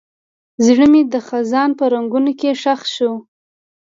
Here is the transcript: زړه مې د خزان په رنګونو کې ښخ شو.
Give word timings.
زړه 0.65 0.85
مې 0.91 1.01
د 1.13 1.15
خزان 1.27 1.69
په 1.79 1.83
رنګونو 1.93 2.31
کې 2.39 2.51
ښخ 2.61 2.81
شو. 2.95 3.11